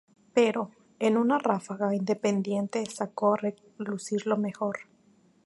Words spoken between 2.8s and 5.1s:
sacó a relucir lo mejor.